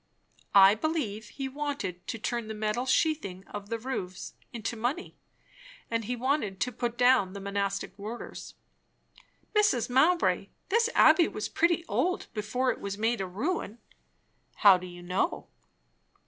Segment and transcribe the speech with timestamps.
[0.55, 5.15] "I believe he wanted to turn the metal sheathing of the roofs into money.
[5.91, 8.55] And he wanted to put down the monastic orders."
[9.55, 9.91] "Mrs.
[9.91, 13.77] Mowbray, this abbey was pretty old before it was made a ruin."
[14.55, 15.49] "How do you know?"